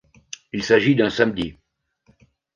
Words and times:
Il 0.51 0.63
s'agit 0.63 0.95
d'un 0.95 1.11
samedi. 1.11 1.55